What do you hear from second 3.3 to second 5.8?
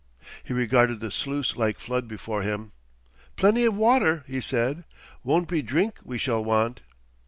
"Plenty of water," he said. "Won't be